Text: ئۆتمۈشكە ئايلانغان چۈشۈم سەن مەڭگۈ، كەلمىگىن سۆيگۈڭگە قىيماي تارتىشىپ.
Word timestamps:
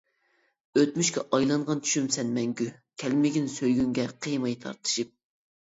ئۆتمۈشكە 0.79 1.23
ئايلانغان 1.37 1.83
چۈشۈم 1.89 2.07
سەن 2.15 2.31
مەڭگۈ، 2.39 2.69
كەلمىگىن 3.05 3.47
سۆيگۈڭگە 3.59 4.07
قىيماي 4.27 4.57
تارتىشىپ. 4.65 5.17